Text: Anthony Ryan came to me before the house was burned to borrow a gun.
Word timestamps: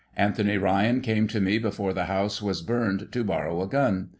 Anthony 0.17 0.57
Ryan 0.57 1.01
came 1.01 1.27
to 1.27 1.39
me 1.39 1.59
before 1.59 1.93
the 1.93 2.05
house 2.05 2.41
was 2.41 2.63
burned 2.63 3.09
to 3.11 3.23
borrow 3.23 3.61
a 3.61 3.67
gun. 3.67 4.09